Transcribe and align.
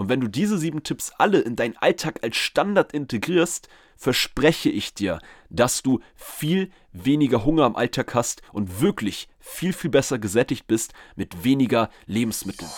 Und 0.00 0.08
wenn 0.08 0.22
du 0.22 0.28
diese 0.28 0.56
sieben 0.56 0.82
Tipps 0.82 1.12
alle 1.18 1.40
in 1.40 1.56
deinen 1.56 1.76
Alltag 1.76 2.20
als 2.22 2.38
Standard 2.38 2.94
integrierst, 2.94 3.68
verspreche 3.98 4.70
ich 4.70 4.94
dir, 4.94 5.18
dass 5.50 5.82
du 5.82 6.00
viel 6.16 6.70
weniger 6.94 7.44
Hunger 7.44 7.66
im 7.66 7.76
Alltag 7.76 8.14
hast 8.14 8.40
und 8.54 8.80
wirklich 8.80 9.28
viel, 9.40 9.74
viel 9.74 9.90
besser 9.90 10.18
gesättigt 10.18 10.66
bist 10.66 10.94
mit 11.16 11.44
weniger 11.44 11.90
Lebensmitteln. 12.06 12.70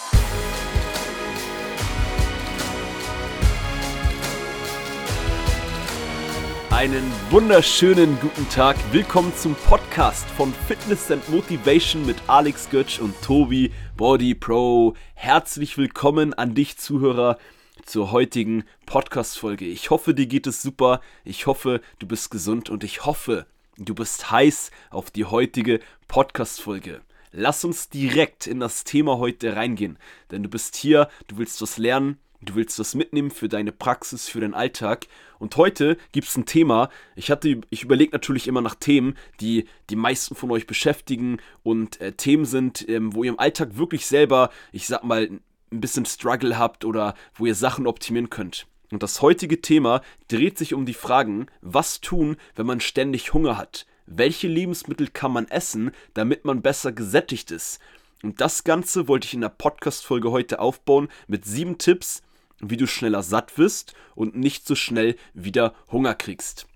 Einen 6.73 7.13
wunderschönen 7.29 8.19
guten 8.19 8.49
Tag. 8.49 8.79
Willkommen 8.93 9.37
zum 9.37 9.55
Podcast 9.55 10.25
von 10.31 10.55
Fitness 10.67 11.11
and 11.11 11.29
Motivation 11.29 12.07
mit 12.07 12.17
Alex 12.29 12.71
Götsch 12.71 12.99
und 12.99 13.15
Tobi 13.21 13.71
Body 13.95 14.35
Pro. 14.35 14.95
Herzlich 15.15 15.77
willkommen 15.77 16.33
an 16.33 16.55
dich 16.55 16.79
Zuhörer 16.79 17.37
zur 17.85 18.11
heutigen 18.11 18.65
Podcast-Folge. 18.87 19.67
Ich 19.67 19.91
hoffe, 19.91 20.15
dir 20.15 20.27
geht 20.27 20.47
es 20.47 20.63
super. 20.63 21.03
Ich 21.25 21.47
hoffe, 21.47 21.83
du 21.99 22.07
bist 22.07 22.31
gesund 22.31 22.71
und 22.71 22.85
ich 22.85 23.05
hoffe, 23.05 23.45
du 23.77 23.95
bist 23.95 24.31
heiß 24.31 24.71
auf 24.89 25.11
die 25.11 25.27
heutige 25.27 25.79
Podcast-Folge. 26.09 27.03
Lass 27.33 27.67
uns 27.67 27.91
direkt 27.91 28.47
in 28.47 28.61
das 28.61 28.85
Thema 28.85 29.19
heute 29.19 29.55
reingehen, 29.57 29.99
denn 30.31 30.43
du 30.43 30.49
bist 30.49 30.75
hier, 30.77 31.09
du 31.29 31.37
willst 31.37 31.61
was 31.61 31.77
lernen, 31.77 32.19
du 32.43 32.55
willst 32.55 32.79
was 32.79 32.95
mitnehmen 32.95 33.31
für 33.31 33.49
deine 33.49 33.73
Praxis, 33.73 34.29
für 34.29 34.41
deinen 34.41 34.55
Alltag. 34.55 35.07
Und 35.39 35.57
heute 35.57 35.97
gibt 36.13 36.29
es 36.29 36.37
ein 36.37 36.47
Thema. 36.47 36.89
Ich 37.17 37.31
hatte, 37.31 37.61
ich 37.71 37.83
überlege 37.83 38.13
natürlich 38.13 38.49
immer 38.49 38.61
nach 38.61 38.75
Themen, 38.75 39.17
die 39.41 39.67
die 39.91 39.97
meisten 39.97 40.35
von 40.35 40.51
euch 40.51 40.67
beschäftigen 40.67 41.39
und 41.63 42.01
äh, 42.01 42.13
Themen 42.13 42.45
sind, 42.45 42.89
ähm, 42.89 43.15
wo 43.15 43.25
ihr 43.25 43.31
im 43.31 43.39
Alltag 43.39 43.77
wirklich 43.77 44.07
selber, 44.07 44.51
ich 44.73 44.87
sag 44.87 45.05
mal, 45.05 45.29
ein 45.71 45.81
bisschen 45.81 46.05
Struggle 46.05 46.59
habt 46.59 46.85
oder 46.85 47.15
wo 47.35 47.47
ihr 47.47 47.55
Sachen 47.55 47.87
optimieren 47.87 48.31
könnt. 48.31 48.67
Und 48.91 49.03
das 49.03 49.23
heutige 49.23 49.63
Thema 49.63 50.03
dreht 50.29 50.59
sich 50.59 50.75
um 50.75 50.85
die 50.85 50.93
Fragen, 50.95 51.47
was 51.63 52.01
tun, 52.01 52.37
wenn 52.55 52.67
man 52.67 52.81
ständig 52.81 53.33
Hunger 53.33 53.57
hat? 53.57 53.87
Welche 54.05 54.49
Lebensmittel 54.49 55.09
kann 55.09 55.33
man 55.33 55.49
essen, 55.49 55.93
damit 56.13 56.45
man 56.45 56.61
besser 56.61 56.93
gesättigt 56.93 57.51
ist? 57.51 57.81
Und 58.23 58.41
das 58.41 58.65
Ganze 58.65 59.09
wollte 59.09 59.27
ich 59.27 59.35
in 59.35 59.41
der 59.41 59.49
Podcast-Folge 59.49 60.31
heute 60.31 60.61
aufbauen 60.61 61.09
mit 61.27 61.45
sieben 61.45 61.79
Tipps, 61.79 62.23
wie 62.63 62.77
du 62.77 62.87
schneller 62.87 63.23
satt 63.23 63.59
wirst 63.59 63.95
und 64.15 64.37
nicht 64.37 64.67
so 64.67 64.75
schnell 64.75 65.17
wieder 65.35 65.75
Hunger 65.91 66.15
kriegst. 66.15 66.67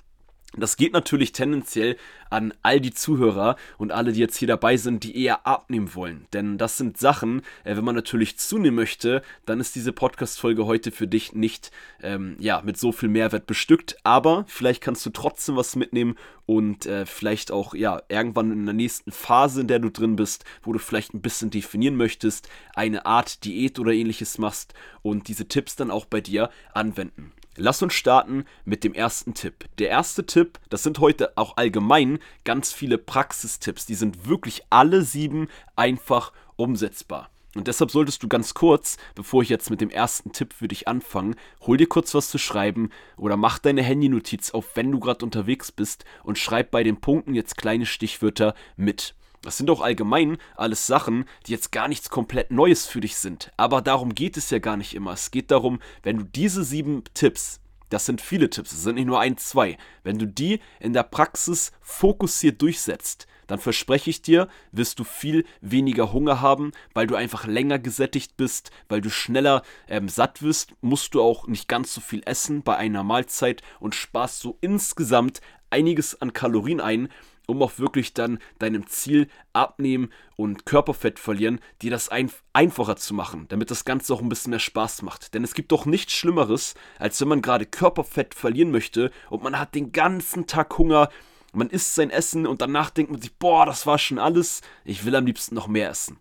Das 0.57 0.77
geht 0.77 0.93
natürlich 0.93 1.33
tendenziell 1.33 1.97
an 2.31 2.53
all 2.62 2.81
die 2.81 2.93
Zuhörer 2.93 3.57
und 3.79 3.93
alle, 3.93 4.12
die 4.12 4.21
jetzt 4.21 4.37
hier 4.37 4.49
dabei 4.49 4.77
sind, 4.77 5.05
die 5.05 5.23
eher 5.23 5.47
abnehmen 5.47 5.95
wollen. 5.95 6.27
Denn 6.33 6.59
das 6.59 6.77
sind 6.77 6.99
Sachen, 6.99 7.43
äh, 7.65 7.77
wenn 7.77 7.85
man 7.85 7.95
natürlich 7.95 8.39
zunehmen 8.39 8.77
möchte, 8.77 9.23
dann 9.45 9.61
ist 9.61 9.75
diese 9.75 9.93
Podcast-Folge 9.93 10.67
heute 10.67 10.91
für 10.91 11.07
dich 11.07 11.34
nicht 11.34 11.71
ähm, 12.03 12.37
ja, 12.41 12.62
mit 12.65 12.79
so 12.79 12.93
viel 12.93 13.09
Mehrwert 13.09 13.47
bestückt. 13.47 13.97
Aber 14.03 14.45
vielleicht 14.49 14.83
kannst 14.83 15.05
du 15.07 15.11
trotzdem 15.11 15.57
was 15.57 15.77
mitnehmen 15.77 16.17
und 16.47 16.87
äh, 16.87 17.07
vielleicht 17.07 17.51
auch 17.51 17.75
ja, 17.75 18.03
irgendwann 18.09 18.53
in 18.53 18.65
der 18.65 18.75
nächsten 18.75 19.12
Phase, 19.12 19.61
in 19.61 19.69
der 19.69 19.81
du 19.81 19.91
drin 19.91 20.17
bist, 20.17 20.45
wo 20.62 20.73
du 20.73 20.79
vielleicht 20.79 21.15
ein 21.15 21.23
bisschen 21.23 21.51
definieren 21.51 21.97
möchtest, 21.97 22.49
eine 22.75 23.05
Art 23.07 23.45
Diät 23.45 23.79
oder 23.79 23.93
ähnliches 23.93 24.39
machst 24.39 24.75
und 25.03 25.29
diese 25.29 25.49
Tipps 25.49 25.77
dann 25.77 25.91
auch 25.91 26.07
bei 26.07 26.21
dir 26.21 26.51
anwenden. 26.73 27.33
Lass 27.57 27.83
uns 27.83 27.95
starten 27.95 28.45
mit 28.67 28.85
dem 28.85 28.93
ersten 28.93 29.33
Tipp. 29.33 29.65
Der 29.79 29.89
erste 29.89 30.27
Tipp, 30.27 30.59
das 30.69 30.83
sind 30.83 30.99
heute 30.99 31.37
auch 31.39 31.57
allgemein 31.57 32.19
ganz 32.45 32.73
viele 32.73 32.99
Praxistipps. 32.99 33.87
Die 33.87 33.95
sind 33.95 34.29
wirklich 34.29 34.62
alle 34.69 35.03
sieben 35.03 35.49
einfach 35.75 36.33
umsetzbar. 36.57 37.31
Und 37.55 37.69
deshalb 37.69 37.91
solltest 37.91 38.23
du 38.23 38.29
ganz 38.29 38.53
kurz, 38.53 38.99
bevor 39.15 39.43
ich 39.43 39.49
jetzt 39.49 39.71
mit 39.71 39.81
dem 39.81 39.89
ersten 39.89 40.33
Tipp 40.33 40.53
für 40.53 40.69
dich 40.69 40.87
anfange, 40.87 41.34
hol 41.62 41.79
dir 41.79 41.87
kurz 41.87 42.15
was 42.15 42.29
zu 42.29 42.37
schreiben 42.37 42.91
oder 43.17 43.39
mach 43.39 43.59
deine 43.59 43.83
Handynotiz 43.83 44.51
auf, 44.51 44.77
wenn 44.77 44.93
du 44.93 45.01
gerade 45.01 45.25
unterwegs 45.25 45.73
bist 45.73 46.05
und 46.23 46.37
schreib 46.37 46.71
bei 46.71 46.84
den 46.84 47.01
Punkten 47.01 47.34
jetzt 47.34 47.57
kleine 47.57 47.87
Stichwörter 47.87 48.55
mit. 48.77 49.15
Das 49.42 49.56
sind 49.56 49.66
doch 49.66 49.80
allgemein 49.80 50.38
alles 50.56 50.86
Sachen, 50.86 51.24
die 51.47 51.52
jetzt 51.52 51.72
gar 51.72 51.88
nichts 51.88 52.10
komplett 52.10 52.50
Neues 52.50 52.86
für 52.86 53.00
dich 53.00 53.16
sind. 53.16 53.52
Aber 53.56 53.82
darum 53.82 54.14
geht 54.14 54.36
es 54.36 54.50
ja 54.50 54.58
gar 54.58 54.76
nicht 54.76 54.94
immer. 54.94 55.12
Es 55.12 55.30
geht 55.30 55.50
darum, 55.50 55.80
wenn 56.02 56.19
du 56.19 56.24
diese 56.24 56.64
sieben 56.64 57.04
Tipps, 57.14 57.60
das 57.88 58.06
sind 58.06 58.20
viele 58.20 58.50
Tipps, 58.50 58.72
es 58.72 58.82
sind 58.82 58.97
nicht 58.97 59.06
nur 59.06 59.20
ein, 59.20 59.36
zwei, 59.36 59.78
wenn 60.02 60.19
du 60.19 60.26
die 60.26 60.60
in 60.80 60.92
der 60.92 61.04
Praxis 61.04 61.72
fokussiert 61.80 62.60
durchsetzt, 62.60 63.26
dann 63.47 63.59
verspreche 63.59 64.11
ich 64.11 64.23
dir, 64.23 64.49
wirst 64.73 64.99
du 64.99 65.05
viel 65.05 65.45
weniger 65.61 66.12
Hunger 66.12 66.41
haben, 66.41 66.73
weil 66.95 67.07
du 67.07 67.15
einfach 67.15 67.47
länger 67.47 67.79
gesättigt 67.79 68.37
bist, 68.37 68.71
weil 68.89 69.01
du 69.01 69.11
schneller 69.11 69.62
ähm, 69.89 70.09
satt 70.09 70.43
wirst, 70.43 70.75
musst 70.81 71.15
du 71.15 71.23
auch 71.23 71.47
nicht 71.47 71.69
ganz 71.69 71.95
so 71.95 72.01
viel 72.01 72.23
essen 72.27 72.62
bei 72.62 72.77
einer 72.77 73.03
Mahlzeit 73.03 73.62
und 73.81 73.95
sparst 73.95 74.41
so 74.41 74.59
insgesamt 74.61 75.41
einiges 75.71 76.21
an 76.21 76.33
Kalorien 76.33 76.81
ein 76.81 77.09
um 77.47 77.62
auch 77.62 77.79
wirklich 77.79 78.12
dann 78.12 78.39
deinem 78.59 78.87
Ziel 78.87 79.29
abnehmen 79.53 80.11
und 80.37 80.67
Körperfett 80.67 81.19
verlieren, 81.19 81.61
dir 81.81 81.91
das 81.91 82.09
ein 82.09 82.31
einfacher 82.53 82.97
zu 82.97 83.15
machen, 83.15 83.47
damit 83.49 83.71
das 83.71 83.84
Ganze 83.84 84.13
auch 84.13 84.21
ein 84.21 84.28
bisschen 84.28 84.51
mehr 84.51 84.59
Spaß 84.59 85.03
macht. 85.03 85.33
Denn 85.34 85.45
es 85.45 85.55
gibt 85.55 85.73
doch 85.73 85.87
nichts 85.87 86.13
Schlimmeres, 86.13 86.75
als 86.99 87.21
wenn 87.21 87.28
man 87.28 87.43
gerade 87.43 87.67
Körperfett 87.67 88.34
verlieren 88.34 88.71
möchte 88.71 89.11
und 89.31 89.43
man 89.43 89.59
hat 89.59 89.75
den 89.75 89.93
ganzen 89.93 90.47
Tag 90.47 90.77
Hunger, 90.77 91.09
man 91.56 91.71
isst 91.71 91.94
sein 91.94 92.11
Essen 92.11 92.47
und 92.47 92.61
danach 92.61 92.91
denkt 92.91 93.11
man 93.11 93.21
sich, 93.21 93.34
boah, 93.34 93.67
das 93.67 93.87
war 93.87 93.99
schon 93.99 94.19
alles, 94.19 94.61
ich 94.84 95.05
will 95.05 95.17
am 95.17 95.27
liebsten 95.27 95.55
noch 95.55 95.69
mehr 95.69 95.91
essen. 95.91 96.19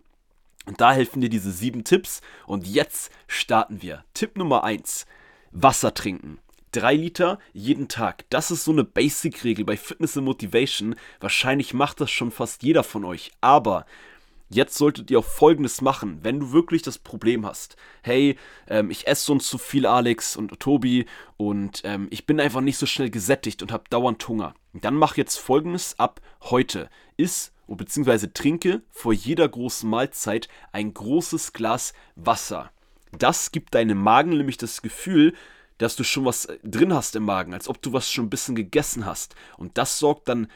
Und 0.66 0.81
da 0.81 0.94
helfen 0.94 1.22
dir 1.22 1.29
diese 1.29 1.51
sieben 1.51 1.84
Tipps 1.84 2.22
und 2.47 2.66
jetzt 2.66 3.12
starten 3.28 3.81
wir. 3.81 4.03
Tipp 4.13 4.38
Nummer 4.38 4.63
eins: 4.63 5.06
Wasser 5.51 5.94
trinken. 5.94 6.40
3 6.72 6.95
Liter 6.95 7.40
jeden 7.53 7.88
Tag. 7.88 8.25
Das 8.29 8.51
ist 8.51 8.66
so 8.66 8.72
eine 8.72 8.84
Basic-Regel 8.84 9.63
bei 9.63 9.78
Fitness 9.78 10.18
and 10.18 10.25
Motivation. 10.25 10.95
Wahrscheinlich 11.22 11.74
macht 11.74 12.01
das 12.01 12.12
schon 12.12 12.31
fast 12.31 12.63
jeder 12.63 12.84
von 12.84 13.06
euch. 13.06 13.31
Aber 13.40 13.85
jetzt 14.50 14.78
solltet 14.78 15.11
ihr 15.11 15.19
auch 15.19 15.25
Folgendes 15.25 15.81
machen, 15.81 16.19
wenn 16.22 16.39
du 16.39 16.51
wirklich 16.51 16.81
das 16.81 16.97
Problem 16.97 17.45
hast. 17.45 17.75
Hey, 18.03 18.38
ähm, 18.67 18.91
ich 18.91 19.07
esse 19.07 19.25
sonst 19.25 19.50
zu 19.50 19.57
viel, 19.57 19.85
Alex 19.85 20.35
und 20.35 20.59
Tobi, 20.59 21.06
und 21.38 21.81
ähm, 21.83 22.07
ich 22.11 22.25
bin 22.25 22.39
einfach 22.39 22.61
nicht 22.61 22.78
so 22.78 22.85
schnell 22.85 23.09
gesättigt 23.09 23.61
und 23.61 23.72
habe 23.72 23.85
dauernd 23.89 24.28
Hunger. 24.28 24.53
Dann 24.73 24.95
mach 24.95 25.17
jetzt 25.17 25.38
Folgendes 25.38 26.00
ab 26.00 26.22
heute. 26.41 26.89
Iss 27.17 27.51
bzw. 27.67 28.28
trinke 28.33 28.83
vor 28.91 29.13
jeder 29.13 29.47
großen 29.47 29.89
Mahlzeit 29.89 30.47
ein 30.72 30.94
großes 30.94 31.53
Glas 31.53 31.94
Wasser. 32.16 32.72
Das 33.12 33.51
gibt 33.51 33.73
deinem 33.75 33.97
Magen 33.97 34.38
nämlich 34.38 34.57
das 34.57 34.81
Gefühl, 34.81 35.33
dass 35.77 35.95
du 35.95 36.03
schon 36.03 36.25
was 36.25 36.45
äh, 36.45 36.57
drin 36.63 36.94
hast 36.94 37.16
im 37.16 37.23
Magen, 37.23 37.53
als 37.53 37.67
ob 37.67 37.81
du 37.81 37.94
was 37.94 38.09
schon 38.12 38.25
ein 38.25 38.29
bisschen 38.29 38.56
gegessen 38.56 39.06
hast. 39.06 39.35
Und 39.57 39.77
das 39.77 40.00
sorgt 40.00 40.29
dann 40.29 40.47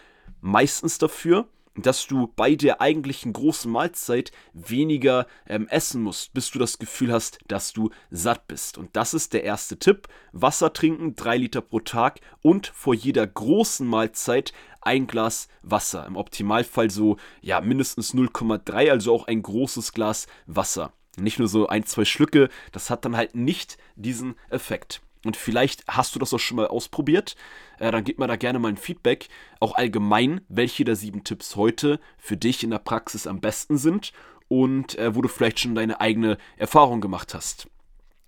meistens 0.41 0.97
dafür, 0.97 1.47
dass 1.85 2.07
du 2.07 2.31
bei 2.35 2.56
der 2.56 2.81
eigentlichen 2.81 3.34
großen 3.34 3.72
Mahlzeit 3.72 4.31
weniger 4.53 5.28
ähm, 5.47 5.67
essen 5.67 6.01
musst, 6.01 6.34
bis 6.34 6.51
du 6.51 6.59
das 6.59 6.79
Gefühl 6.79 7.12
hast, 7.12 7.40
dass 7.47 7.73
du 7.73 7.90
satt 8.09 8.47
bist. 8.47 8.78
Und 8.78 8.95
das 8.95 9.13
ist 9.13 9.34
der 9.34 9.44
erste 9.44 9.78
Tipp. 9.78 10.07
Wasser 10.31 10.73
trinken, 10.73 11.16
drei 11.16 11.38
Liter 11.38 11.62
pro 11.62 11.79
Tag 11.79 12.22
und 12.41 12.68
vor 12.68 12.94
jeder 12.94 13.25
großen 13.25 13.88
Mahlzeit 13.88 14.53
ein 14.81 15.07
Glas 15.07 15.47
Wasser. 15.62 16.06
Im 16.06 16.16
Optimalfall 16.16 16.89
so, 16.89 17.18
ja, 17.41 17.62
mindestens 17.62 18.13
0,3, 18.13 18.89
also 18.89 19.13
auch 19.13 19.28
ein 19.28 19.41
großes 19.41 19.94
Glas 19.94 20.28
Wasser. 20.45 20.94
Nicht 21.18 21.39
nur 21.39 21.47
so 21.47 21.68
ein, 21.68 21.85
zwei 21.85 22.06
Schlücke, 22.06 22.50
das 22.72 22.89
hat 22.89 23.06
dann 23.06 23.18
halt 23.18 23.35
nicht 23.35 23.78
diesen 23.95 24.35
Effekt. 24.50 25.01
Und 25.25 25.35
vielleicht 25.35 25.85
hast 25.88 26.16
du 26.16 26.19
das 26.19 26.34
auch 26.34 26.40
schon 26.40 26.57
mal 26.57 26.68
ausprobiert. 26.68 27.35
Äh, 27.80 27.91
dann 27.91 28.03
gib 28.03 28.19
mir 28.19 28.28
da 28.28 28.35
gerne 28.35 28.59
mal 28.59 28.69
ein 28.69 28.78
Feedback. 28.78 29.28
Auch 29.59 29.75
allgemein, 29.75 30.41
welche 30.47 30.85
der 30.85 30.96
sieben 30.96 31.24
Tipps 31.24 31.56
heute 31.56 32.00
für 32.18 32.38
dich 32.38 32.63
in 32.63 32.72
der 32.72 32.80
Praxis 32.80 33.28
am 33.28 33.41
besten 33.41 33.78
sind 33.78 34.13
und 34.47 34.97
äh, 34.97 35.16
wo 35.16 35.22
du 35.22 35.28
vielleicht 35.28 35.59
schon 35.59 35.75
deine 35.75 36.00
eigene 36.00 36.38
Erfahrung 36.57 37.02
gemacht 37.02 37.34
hast. 37.34 37.68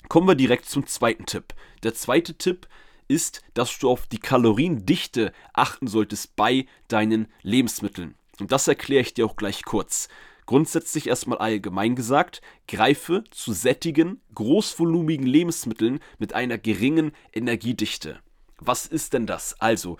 Kommen 0.09 0.27
wir 0.27 0.35
direkt 0.35 0.65
zum 0.65 0.85
zweiten 0.87 1.25
Tipp. 1.25 1.53
Der 1.83 1.93
zweite 1.93 2.33
Tipp 2.37 2.67
ist, 3.07 3.41
dass 3.53 3.77
du 3.79 3.89
auf 3.89 4.07
die 4.07 4.19
Kaloriendichte 4.19 5.33
achten 5.53 5.87
solltest 5.87 6.35
bei 6.35 6.65
deinen 6.87 7.27
Lebensmitteln. 7.41 8.15
Und 8.39 8.51
das 8.51 8.67
erkläre 8.67 9.01
ich 9.01 9.13
dir 9.13 9.25
auch 9.25 9.35
gleich 9.35 9.63
kurz. 9.63 10.07
Grundsätzlich 10.45 11.07
erstmal 11.07 11.37
allgemein 11.37 11.95
gesagt, 11.95 12.41
greife 12.67 13.23
zu 13.31 13.53
sättigen, 13.53 14.21
großvolumigen 14.35 15.25
Lebensmitteln 15.25 15.99
mit 16.17 16.33
einer 16.33 16.57
geringen 16.57 17.11
Energiedichte. 17.33 18.19
Was 18.57 18.85
ist 18.85 19.13
denn 19.13 19.25
das? 19.25 19.59
Also, 19.59 19.97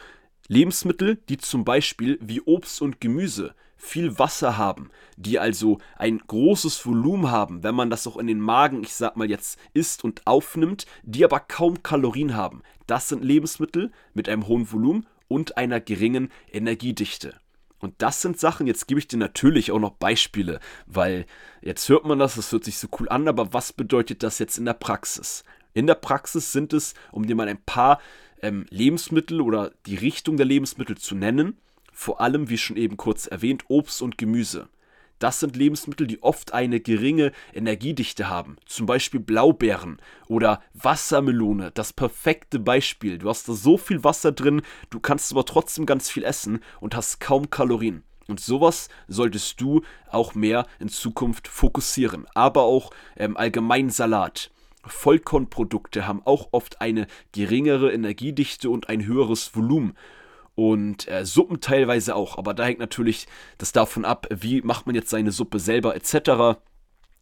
Lebensmittel, 0.48 1.18
die 1.30 1.38
zum 1.38 1.64
Beispiel 1.64 2.20
wie 2.22 2.42
Obst 2.42 2.82
und 2.82 3.00
Gemüse 3.00 3.56
viel 3.78 4.20
Wasser 4.20 4.58
haben, 4.58 4.92
die 5.18 5.40
also 5.40 5.80
ein 5.98 6.20
großes 6.20 6.86
Volumen 6.86 7.32
haben, 7.32 7.64
wenn 7.64 7.74
man 7.74 7.90
das 7.90 8.06
auch 8.06 8.18
in 8.18 8.28
den 8.28 8.40
Magen, 8.40 8.84
ich 8.84 8.94
sag 8.94 9.18
mal 9.18 9.30
jetzt, 9.30 9.60
isst 9.74 10.04
und 10.04 10.28
aufnimmt, 10.28 10.86
die 11.02 11.26
aber 11.26 11.40
kaum 11.40 11.82
Kalorien 11.82 12.36
haben. 12.36 12.62
Das 12.86 13.10
sind 13.10 13.24
Lebensmittel 13.24 13.92
mit 14.14 14.30
einem 14.30 14.48
hohen 14.48 14.72
Volumen 14.72 15.08
und 15.28 15.58
einer 15.58 15.80
geringen 15.80 16.30
Energiedichte. 16.52 17.40
Und 17.81 17.95
das 17.98 18.22
sind 18.22 18.39
Sachen, 18.39 18.68
jetzt 18.68 18.88
gebe 18.88 19.00
ich 19.00 19.07
dir 19.07 19.18
natürlich 19.18 19.72
auch 19.72 19.80
noch 19.80 19.92
Beispiele, 19.92 20.60
weil 20.86 21.25
jetzt 21.62 21.89
hört 21.89 22.06
man 22.06 22.19
das, 22.19 22.36
das 22.36 22.51
hört 22.51 22.63
sich 22.63 22.78
so 22.78 22.88
cool 23.00 23.10
an, 23.10 23.28
aber 23.28 23.54
was 23.54 23.74
bedeutet 23.74 24.24
das 24.24 24.39
jetzt 24.39 24.57
in 24.57 24.66
der 24.66 24.74
Praxis? 24.74 25.44
In 25.74 25.88
der 25.88 25.95
Praxis 25.95 26.51
sind 26.51 26.74
es, 26.74 26.94
um 27.12 27.25
dir 27.25 27.36
mal 27.36 27.48
ein 27.48 27.62
paar 27.63 28.00
ähm, 28.42 28.66
Lebensmittel 28.69 29.42
oder 29.42 29.72
die 29.86 29.95
Richtung 29.95 30.38
der 30.38 30.45
Lebensmittel 30.45 30.98
zu 30.98 31.16
nennen, 31.16 31.57
vor 31.92 32.22
allem, 32.22 32.50
wie 32.50 32.57
schon 32.57 32.78
eben 32.78 32.98
kurz 32.98 33.28
erwähnt, 33.28 33.66
Obst 33.68 34.01
und 34.01 34.18
Gemüse. 34.18 34.68
Das 35.22 35.40
sind 35.40 35.56
Lebensmittel, 35.56 36.08
die 36.08 36.24
oft 36.24 36.52
eine 36.52 36.80
geringe 36.80 37.32
Energiedichte 37.54 38.28
haben. 38.28 38.58
Zum 38.66 38.88
Beispiel 38.88 39.20
Blaubeeren 39.20 40.02
oder 40.28 40.64
Wassermelone. 40.74 41.70
Das 41.76 41.94
perfekte 41.94 42.58
Beispiel. 42.58 43.20
Du 43.20 43.30
hast 43.30 43.48
da 43.48 43.54
so 43.54 43.78
viel 43.78 44.04
Wasser 44.04 44.32
drin, 44.32 44.64
du 44.90 45.00
kannst 45.00 45.32
aber 45.32 45.46
trotzdem 45.46 45.86
ganz 45.86 46.10
viel 46.10 46.24
essen 46.24 46.60
und 46.80 46.96
hast 46.96 47.20
kaum 47.20 47.52
Kalorien. 47.52 48.02
Und 48.28 48.40
sowas 48.40 48.90
solltest 49.08 49.62
du 49.62 49.84
auch 50.10 50.34
mehr 50.34 50.66
in 50.80 50.90
Zukunft 50.90 51.48
fokussieren. 51.48 52.26
Aber 52.34 52.64
auch 52.64 52.90
ähm, 53.16 53.38
allgemein 53.38 53.92
Salat. 53.92 54.50
Vollkornprodukte 54.88 56.08
haben 56.08 56.24
auch 56.26 56.48
oft 56.52 56.82
eine 56.82 57.06
geringere 57.32 57.92
Energiedichte 57.94 58.72
und 58.72 58.90
ein 58.90 59.06
höheres 59.06 59.56
Volumen 59.56 59.94
und 60.62 61.08
äh, 61.08 61.25
Suppen 61.25 61.60
teilweise 61.60 62.16
auch. 62.16 62.38
Aber 62.38 62.54
da 62.54 62.63
hängt 62.66 62.78
natürlich 62.78 63.25
das 63.58 63.72
davon 63.72 64.06
ab, 64.06 64.28
wie 64.30 64.62
macht 64.62 64.86
man 64.86 64.94
jetzt 64.94 65.10
seine 65.10 65.31
Suppe 65.31 65.60
selber 65.60 65.96
etc. 65.96 66.60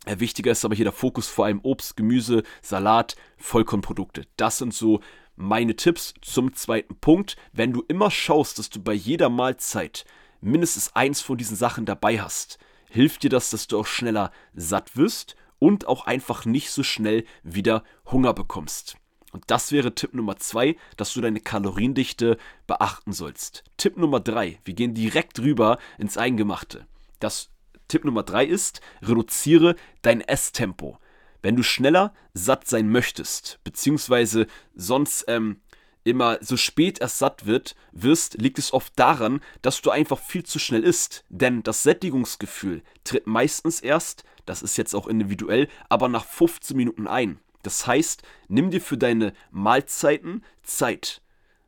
Äh, 0.06 0.20
wichtiger 0.20 0.52
ist 0.52 0.66
aber 0.66 0.76
hier 0.76 0.84
der 0.84 0.92
Fokus 0.92 1.30
vor 1.30 1.46
allem 1.46 1.62
Obst, 1.64 1.96
Gemüse, 1.96 2.44
Salat, 2.62 3.16
Vollkornprodukte. 3.38 4.26
Das 4.36 4.58
sind 4.58 4.74
so 4.74 5.00
meine 5.38 5.78
Tipps 5.78 6.16
zum 6.22 6.54
zweiten 6.54 6.98
Punkt. 6.98 7.38
Wenn 7.54 7.72
du 7.72 7.82
immer 7.88 8.12
schaust, 8.12 8.60
dass 8.60 8.70
du 8.70 8.82
bei 8.82 8.94
jeder 8.94 9.30
Mahlzeit 9.30 10.04
mindestens 10.42 10.94
eins 10.94 11.22
von 11.22 11.38
diesen 11.38 11.56
Sachen 11.56 11.86
dabei 11.86 12.20
hast, 12.20 12.60
hilft 12.90 13.24
dir 13.24 13.30
das, 13.30 13.52
dass 13.52 13.68
du 13.68 13.80
auch 13.80 13.88
schneller 13.88 14.34
satt 14.54 14.98
wirst 14.98 15.38
und 15.60 15.88
auch 15.88 16.06
einfach 16.06 16.44
nicht 16.44 16.72
so 16.72 16.84
schnell 16.84 17.24
wieder 17.44 17.86
Hunger 18.06 18.34
bekommst. 18.34 18.98
Und 19.32 19.44
das 19.48 19.72
wäre 19.72 19.94
Tipp 19.94 20.14
Nummer 20.14 20.38
zwei, 20.38 20.76
dass 20.98 21.14
du 21.14 21.22
deine 21.22 21.40
Kaloriendichte 21.40 22.38
beachten 22.68 23.14
sollst. 23.14 23.64
Tipp 23.78 23.98
Nummer 23.98 24.20
drei, 24.20 24.60
wir 24.66 24.74
gehen 24.74 24.94
direkt 24.94 25.40
rüber 25.40 25.78
ins 25.98 26.18
Eingemachte. 26.18 26.88
Das 27.20 27.50
Tipp 27.88 28.06
Nummer 28.06 28.24
drei 28.24 28.46
ist, 28.46 28.82
reduziere 29.02 29.76
dein 30.02 30.22
Esstempo. 30.22 30.98
Wenn 31.42 31.56
du 31.56 31.64
schneller 31.64 32.14
satt 32.34 32.68
sein 32.68 32.90
möchtest, 32.90 33.60
beziehungsweise 33.64 34.48
sonst 34.76 35.26
ähm, 35.28 35.62
immer 36.04 36.38
so 36.42 36.58
spät 36.58 37.00
erst 37.00 37.20
satt 37.20 37.46
wird, 37.46 37.76
wirst, 37.92 38.42
liegt 38.42 38.60
es 38.60 38.74
oft 38.74 38.94
daran, 38.98 39.42
dass 39.62 39.82
du 39.82 39.90
einfach 39.90 40.20
viel 40.20 40.44
zu 40.44 40.60
schnell 40.60 40.84
isst. 40.84 41.24
Denn 41.30 41.64
das 41.64 41.84
Sättigungsgefühl 41.84 42.84
tritt 43.04 43.28
meistens 43.28 43.80
erst, 43.80 44.24
das 44.46 44.62
ist 44.62 44.78
jetzt 44.78 44.96
auch 44.96 45.08
individuell, 45.08 45.68
aber 45.88 46.10
nach 46.10 46.26
15 46.26 46.76
Minuten 46.76 47.08
ein. 47.08 47.40
Das 47.64 47.88
heißt, 47.88 48.24
nimm 48.48 48.72
dir 48.72 48.82
für 48.82 48.98
deine 48.98 49.34
Mahlzeiten 49.52 50.44
Zeit. 50.64 51.22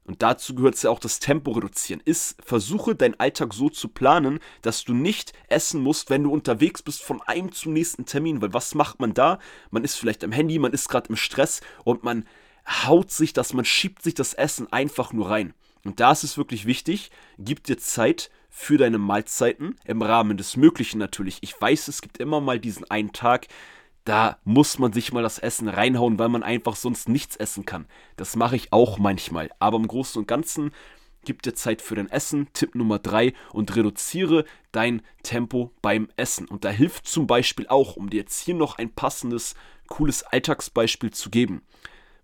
Und 0.04 0.24
dazu 0.24 0.56
gehört 0.56 0.76
es 0.76 0.82
ja 0.82 0.90
auch 0.90 1.00
das 1.00 1.20
Tempo 1.20 1.52
reduzieren. 1.52 2.02
Ist, 2.04 2.36
versuche 2.44 2.96
deinen 2.96 3.20
Alltag 3.20 3.54
so 3.54 3.70
zu 3.70 3.88
planen, 3.88 4.40
dass 4.62 4.84
du 4.84 4.94
nicht 4.94 5.32
essen 5.48 5.82
musst, 5.82 6.10
wenn 6.10 6.24
du 6.24 6.32
unterwegs 6.32 6.82
bist 6.82 7.04
von 7.04 7.22
einem 7.22 7.52
zum 7.52 7.74
nächsten 7.74 8.06
Termin. 8.06 8.42
Weil 8.42 8.54
was 8.54 8.76
macht 8.76 9.00
man 9.00 9.14
da? 9.14 9.40
Man 9.70 9.84
ist 9.84 9.96
vielleicht 9.96 10.24
am 10.24 10.32
Handy, 10.32 10.60
man 10.60 10.74
ist 10.74 10.90
gerade 10.90 11.10
im 11.10 11.16
Stress 11.16 11.62
und 11.84 12.04
man 12.04 12.26
haut 12.68 13.12
sich 13.12 13.34
das, 13.34 13.54
man 13.54 13.66
schiebt 13.66 14.02
sich 14.02 14.14
das 14.14 14.34
Essen 14.34 14.72
einfach 14.74 15.14
nur 15.14 15.30
rein. 15.30 15.54
Und 15.84 16.00
da 16.00 16.12
ist 16.12 16.24
es 16.24 16.38
wirklich 16.38 16.66
wichtig, 16.66 17.12
gib 17.38 17.64
dir 17.64 17.78
Zeit 17.78 18.30
für 18.50 18.78
deine 18.78 18.98
Mahlzeiten, 18.98 19.76
im 19.86 20.02
Rahmen 20.02 20.38
des 20.38 20.58
Möglichen 20.58 21.00
natürlich. 21.00 21.38
Ich 21.42 21.60
weiß, 21.60 21.88
es 21.88 22.02
gibt 22.02 22.18
immer 22.18 22.42
mal 22.42 22.60
diesen 22.60 22.90
einen 22.92 23.14
Tag, 23.14 23.48
da 24.04 24.40
muss 24.44 24.80
man 24.80 24.94
sich 24.94 25.14
mal 25.14 25.24
das 25.24 25.38
Essen 25.38 25.68
reinhauen, 25.68 26.18
weil 26.18 26.30
man 26.30 26.44
einfach 26.44 26.76
sonst 26.76 27.08
nichts 27.08 27.36
essen 27.36 27.66
kann. 27.66 27.88
Das 28.16 28.36
mache 28.36 28.56
ich 28.56 28.74
auch 28.74 28.98
manchmal. 28.98 29.50
Aber 29.60 29.78
im 29.78 29.88
Großen 29.88 30.20
und 30.20 30.28
Ganzen 30.28 30.72
gib 31.24 31.42
dir 31.44 31.54
Zeit 31.54 31.82
für 31.82 31.96
dein 31.96 32.10
Essen. 32.10 32.48
Tipp 32.54 32.74
Nummer 32.76 33.00
3 33.00 33.34
und 33.54 33.76
reduziere 33.76 34.46
dein 34.72 35.02
Tempo 35.24 35.72
beim 35.82 36.10
Essen. 36.18 36.48
Und 36.48 36.66
da 36.66 36.70
hilft 36.70 37.08
zum 37.08 37.28
Beispiel 37.28 37.68
auch, 37.68 37.96
um 37.96 38.10
dir 38.10 38.22
jetzt 38.22 38.40
hier 38.40 38.56
noch 38.56 38.78
ein 38.78 38.92
passendes, 38.92 39.56
cooles 39.88 40.24
Alltagsbeispiel 40.24 41.12
zu 41.12 41.30
geben. 41.30 41.62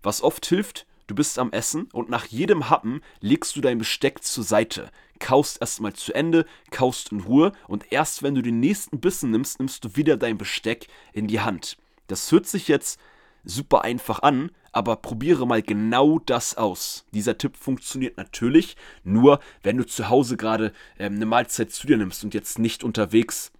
Was 0.02 0.22
oft 0.22 0.46
hilft, 0.46 0.86
du 1.08 1.16
bist 1.16 1.38
am 1.38 1.50
Essen 1.50 1.88
und 1.92 2.08
nach 2.08 2.26
jedem 2.26 2.70
Happen 2.70 3.00
legst 3.20 3.56
du 3.56 3.60
dein 3.60 3.78
Besteck 3.78 4.22
zur 4.22 4.44
Seite 4.44 4.90
kaust 5.18 5.60
erstmal 5.60 5.92
zu 5.92 6.14
Ende, 6.14 6.46
kaust 6.70 7.12
in 7.12 7.20
Ruhe 7.20 7.52
und 7.66 7.92
erst 7.92 8.22
wenn 8.22 8.34
du 8.34 8.42
den 8.42 8.60
nächsten 8.60 9.00
Bissen 9.00 9.30
nimmst, 9.30 9.58
nimmst 9.58 9.84
du 9.84 9.96
wieder 9.96 10.16
dein 10.16 10.38
Besteck 10.38 10.86
in 11.12 11.26
die 11.26 11.40
Hand. 11.40 11.76
Das 12.06 12.30
hört 12.32 12.46
sich 12.46 12.68
jetzt 12.68 12.98
super 13.44 13.82
einfach 13.82 14.20
an, 14.22 14.50
aber 14.72 14.96
probiere 14.96 15.46
mal 15.46 15.62
genau 15.62 16.18
das 16.18 16.56
aus. 16.56 17.06
Dieser 17.12 17.38
Tipp 17.38 17.56
funktioniert 17.56 18.16
natürlich 18.16 18.76
nur, 19.04 19.40
wenn 19.62 19.76
du 19.76 19.86
zu 19.86 20.08
Hause 20.08 20.36
gerade 20.36 20.72
ähm, 20.98 21.14
eine 21.14 21.26
Mahlzeit 21.26 21.72
zu 21.72 21.86
dir 21.86 21.96
nimmst 21.96 22.24
und 22.24 22.34
jetzt 22.34 22.58
nicht 22.58 22.84
unterwegs, 22.84 23.52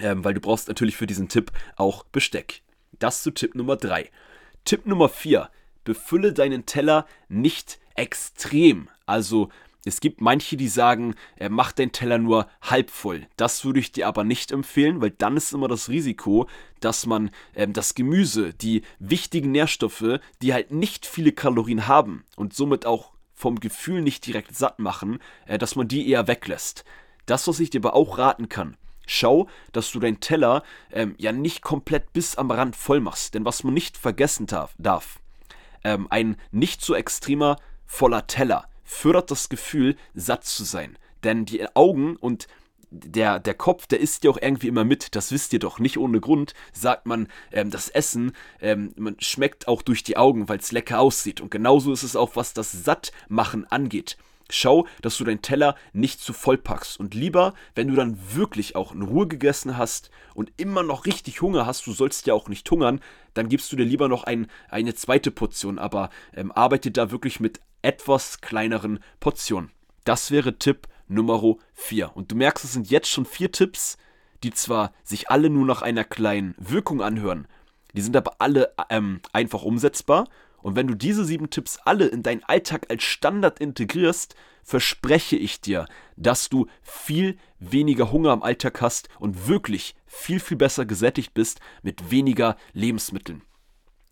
ähm, 0.00 0.24
weil 0.24 0.34
du 0.34 0.40
brauchst 0.40 0.68
natürlich 0.68 0.96
für 0.96 1.06
diesen 1.06 1.28
Tipp 1.28 1.52
auch 1.76 2.04
Besteck. 2.04 2.62
Das 2.98 3.22
zu 3.22 3.30
Tipp 3.30 3.54
Nummer 3.54 3.76
3. 3.76 4.10
Tipp 4.64 4.86
Nummer 4.86 5.08
4. 5.08 5.48
Befülle 5.84 6.32
deinen 6.32 6.66
Teller 6.66 7.06
nicht 7.28 7.78
extrem. 7.94 8.88
Also 9.06 9.50
es 9.84 10.00
gibt 10.00 10.20
manche, 10.20 10.56
die 10.56 10.68
sagen, 10.68 11.14
macht 11.48 11.78
den 11.78 11.90
Teller 11.90 12.18
nur 12.18 12.46
halb 12.60 12.90
voll. 12.90 13.26
Das 13.36 13.64
würde 13.64 13.80
ich 13.80 13.90
dir 13.90 14.06
aber 14.06 14.22
nicht 14.22 14.52
empfehlen, 14.52 15.00
weil 15.00 15.10
dann 15.10 15.36
ist 15.36 15.52
immer 15.52 15.66
das 15.66 15.88
Risiko, 15.88 16.48
dass 16.78 17.06
man 17.06 17.30
ähm, 17.54 17.72
das 17.72 17.94
Gemüse, 17.94 18.54
die 18.54 18.82
wichtigen 19.00 19.50
Nährstoffe, 19.50 20.20
die 20.40 20.52
halt 20.52 20.70
nicht 20.70 21.04
viele 21.04 21.32
Kalorien 21.32 21.88
haben 21.88 22.24
und 22.36 22.54
somit 22.54 22.86
auch 22.86 23.12
vom 23.34 23.58
Gefühl 23.58 24.02
nicht 24.02 24.24
direkt 24.24 24.56
satt 24.56 24.78
machen, 24.78 25.18
äh, 25.46 25.58
dass 25.58 25.74
man 25.74 25.88
die 25.88 26.08
eher 26.08 26.28
weglässt. 26.28 26.84
Das, 27.26 27.48
was 27.48 27.58
ich 27.58 27.70
dir 27.70 27.80
aber 27.80 27.94
auch 27.94 28.18
raten 28.18 28.48
kann, 28.48 28.76
Schau, 29.04 29.48
dass 29.72 29.90
du 29.90 29.98
deinen 29.98 30.20
Teller 30.20 30.62
ähm, 30.92 31.16
ja 31.18 31.32
nicht 31.32 31.60
komplett 31.60 32.12
bis 32.12 32.36
am 32.36 32.52
Rand 32.52 32.76
voll 32.76 33.00
machst. 33.00 33.34
Denn 33.34 33.44
was 33.44 33.64
man 33.64 33.74
nicht 33.74 33.98
vergessen 33.98 34.46
darf, 34.46 34.74
darf 34.78 35.18
ähm, 35.84 36.06
ein 36.10 36.36
nicht 36.50 36.82
so 36.82 36.94
extremer 36.94 37.56
voller 37.86 38.26
Teller 38.26 38.68
fördert 38.84 39.30
das 39.30 39.48
Gefühl, 39.48 39.96
satt 40.14 40.44
zu 40.44 40.64
sein. 40.64 40.98
Denn 41.24 41.44
die 41.44 41.64
Augen 41.74 42.16
und 42.16 42.46
der, 42.92 43.38
der 43.38 43.54
Kopf, 43.54 43.86
der 43.86 44.00
isst 44.00 44.24
ja 44.24 44.30
auch 44.30 44.38
irgendwie 44.40 44.68
immer 44.68 44.84
mit, 44.84 45.16
das 45.16 45.32
wisst 45.32 45.52
ihr 45.52 45.58
doch. 45.58 45.78
Nicht 45.78 45.98
ohne 45.98 46.20
Grund 46.20 46.52
sagt 46.72 47.06
man, 47.06 47.28
ähm, 47.50 47.70
das 47.70 47.88
Essen 47.88 48.32
ähm, 48.60 48.92
man 48.96 49.16
schmeckt 49.18 49.66
auch 49.66 49.82
durch 49.82 50.02
die 50.02 50.16
Augen, 50.16 50.48
weil 50.48 50.58
es 50.58 50.72
lecker 50.72 51.00
aussieht. 51.00 51.40
Und 51.40 51.50
genauso 51.50 51.92
ist 51.92 52.02
es 52.02 52.16
auch, 52.16 52.36
was 52.36 52.52
das 52.52 52.72
Sattmachen 52.72 53.66
angeht. 53.66 54.18
Schau, 54.50 54.86
dass 55.00 55.16
du 55.16 55.24
deinen 55.24 55.40
Teller 55.40 55.76
nicht 55.94 56.20
zu 56.20 56.34
voll 56.34 56.58
packst. 56.58 57.00
Und 57.00 57.14
lieber, 57.14 57.54
wenn 57.74 57.88
du 57.88 57.94
dann 57.94 58.18
wirklich 58.34 58.76
auch 58.76 58.92
in 58.92 59.00
Ruhe 59.00 59.26
gegessen 59.26 59.78
hast 59.78 60.10
und 60.34 60.52
immer 60.58 60.82
noch 60.82 61.06
richtig 61.06 61.40
Hunger 61.40 61.64
hast, 61.64 61.86
du 61.86 61.92
sollst 61.92 62.26
ja 62.26 62.34
auch 62.34 62.48
nicht 62.48 62.70
hungern, 62.70 63.00
dann 63.34 63.48
gibst 63.48 63.72
du 63.72 63.76
dir 63.76 63.84
lieber 63.84 64.08
noch 64.08 64.24
ein, 64.24 64.46
eine 64.68 64.94
zweite 64.94 65.30
Portion. 65.30 65.78
Aber 65.78 66.10
ähm, 66.34 66.52
arbeite 66.52 66.90
da 66.90 67.10
wirklich 67.10 67.40
mit 67.40 67.60
etwas 67.82 68.40
kleineren 68.40 69.00
Portionen. 69.20 69.70
Das 70.04 70.30
wäre 70.30 70.58
Tipp 70.58 70.88
Nummer 71.08 71.56
4. 71.74 72.16
Und 72.16 72.32
du 72.32 72.36
merkst, 72.36 72.64
es 72.64 72.72
sind 72.72 72.90
jetzt 72.90 73.08
schon 73.08 73.26
vier 73.26 73.52
Tipps, 73.52 73.98
die 74.42 74.52
zwar 74.52 74.92
sich 75.04 75.30
alle 75.30 75.50
nur 75.50 75.66
nach 75.66 75.82
einer 75.82 76.04
kleinen 76.04 76.54
Wirkung 76.58 77.02
anhören, 77.02 77.46
die 77.94 78.00
sind 78.00 78.16
aber 78.16 78.36
alle 78.38 78.72
ähm, 78.88 79.20
einfach 79.32 79.62
umsetzbar. 79.62 80.28
Und 80.62 80.76
wenn 80.76 80.86
du 80.86 80.94
diese 80.94 81.24
sieben 81.24 81.50
Tipps 81.50 81.78
alle 81.84 82.06
in 82.06 82.22
deinen 82.22 82.44
Alltag 82.44 82.86
als 82.90 83.02
Standard 83.02 83.60
integrierst, 83.60 84.34
verspreche 84.62 85.36
ich 85.36 85.60
dir, 85.60 85.86
dass 86.16 86.48
du 86.48 86.66
viel 86.82 87.36
weniger 87.58 88.12
Hunger 88.12 88.32
im 88.32 88.42
Alltag 88.42 88.80
hast 88.80 89.08
und 89.18 89.48
wirklich 89.48 89.94
viel, 90.06 90.40
viel 90.40 90.56
besser 90.56 90.84
gesättigt 90.84 91.34
bist 91.34 91.60
mit 91.82 92.10
weniger 92.10 92.56
Lebensmitteln. 92.72 93.42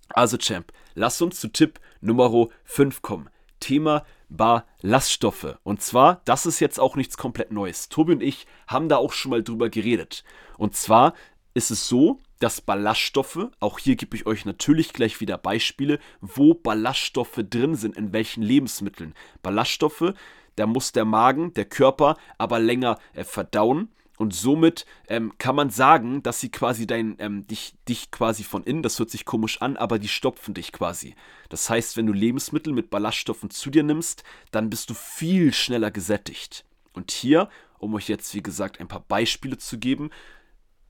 Also 0.08 0.38
Champ, 0.38 0.72
lass 0.94 1.22
uns 1.22 1.40
zu 1.40 1.48
Tipp 1.48 1.78
Nummer 2.00 2.48
5 2.64 3.02
kommen. 3.02 3.30
Thema 3.60 4.04
Ballaststoffe. 4.28 5.58
Und 5.62 5.82
zwar, 5.82 6.22
das 6.24 6.46
ist 6.46 6.60
jetzt 6.60 6.80
auch 6.80 6.96
nichts 6.96 7.16
komplett 7.16 7.52
Neues. 7.52 7.88
Tobi 7.88 8.12
und 8.12 8.22
ich 8.22 8.46
haben 8.66 8.88
da 8.88 8.96
auch 8.96 9.12
schon 9.12 9.30
mal 9.30 9.42
drüber 9.42 9.68
geredet. 9.68 10.24
Und 10.56 10.74
zwar 10.74 11.14
ist 11.54 11.70
es 11.70 11.88
so, 11.88 12.18
dass 12.40 12.60
Ballaststoffe, 12.60 13.48
auch 13.60 13.78
hier 13.78 13.94
gebe 13.94 14.16
ich 14.16 14.26
euch 14.26 14.44
natürlich 14.44 14.92
gleich 14.92 15.20
wieder 15.20 15.38
Beispiele, 15.38 16.00
wo 16.20 16.54
Ballaststoffe 16.54 17.40
drin 17.48 17.76
sind, 17.76 17.96
in 17.96 18.12
welchen 18.12 18.42
Lebensmitteln. 18.42 19.14
Ballaststoffe, 19.42 20.14
da 20.56 20.66
muss 20.66 20.92
der 20.92 21.04
Magen, 21.04 21.54
der 21.54 21.66
Körper 21.66 22.16
aber 22.38 22.58
länger 22.58 22.98
äh, 23.12 23.24
verdauen. 23.24 23.90
Und 24.16 24.34
somit 24.34 24.84
ähm, 25.08 25.32
kann 25.38 25.54
man 25.54 25.70
sagen, 25.70 26.22
dass 26.22 26.40
sie 26.40 26.50
quasi 26.50 26.86
dein, 26.86 27.16
ähm, 27.20 27.46
dich, 27.46 27.74
dich 27.88 28.10
quasi 28.10 28.44
von 28.44 28.64
innen, 28.64 28.82
das 28.82 28.98
hört 28.98 29.08
sich 29.08 29.24
komisch 29.24 29.62
an, 29.62 29.78
aber 29.78 29.98
die 29.98 30.08
stopfen 30.08 30.52
dich 30.52 30.72
quasi. 30.72 31.14
Das 31.48 31.70
heißt, 31.70 31.96
wenn 31.96 32.06
du 32.06 32.12
Lebensmittel 32.12 32.74
mit 32.74 32.90
Ballaststoffen 32.90 33.48
zu 33.48 33.70
dir 33.70 33.82
nimmst, 33.82 34.22
dann 34.50 34.68
bist 34.68 34.90
du 34.90 34.94
viel 34.94 35.54
schneller 35.54 35.90
gesättigt. 35.90 36.66
Und 36.92 37.12
hier 37.12 37.48
um 37.80 37.94
euch 37.94 38.08
jetzt, 38.08 38.34
wie 38.34 38.42
gesagt, 38.42 38.78
ein 38.78 38.88
paar 38.88 39.00
Beispiele 39.00 39.58
zu 39.58 39.78
geben, 39.78 40.10